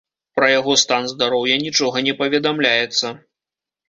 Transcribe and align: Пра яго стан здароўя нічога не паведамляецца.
Пра 0.37 0.47
яго 0.51 0.73
стан 0.83 1.03
здароўя 1.11 1.57
нічога 1.65 1.97
не 2.07 2.13
паведамляецца. 2.21 3.13